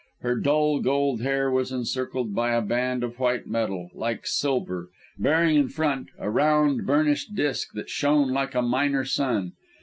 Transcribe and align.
Her 0.21 0.35
dull 0.35 0.79
gold 0.79 1.21
hair 1.21 1.51
was 1.51 1.71
encircled 1.71 2.33
by 2.33 2.53
a 2.55 2.61
band 2.63 3.03
of 3.03 3.19
white 3.19 3.45
metal 3.45 3.91
like 3.93 4.25
silver, 4.25 4.89
bearing 5.19 5.55
in 5.55 5.69
front 5.69 6.07
a 6.17 6.27
round, 6.31 6.87
burnished 6.87 7.35
disk, 7.35 7.73
that 7.75 7.91
shone 7.91 8.31
like 8.31 8.55
a 8.55 8.63
minor 8.63 9.05
sun. 9.05 9.53